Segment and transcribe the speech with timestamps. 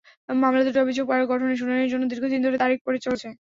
[0.35, 3.27] মামলা দুটির অভিযোগ গঠনের শুনানির জন্য দীর্ঘদিন ধরে তারিখ পড়ে চলেছে।